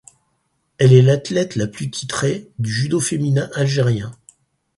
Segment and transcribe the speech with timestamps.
[0.79, 4.11] Elle est l'athlète la plus titrée du judo féminin algérien.